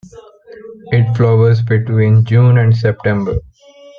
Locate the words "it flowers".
0.87-1.61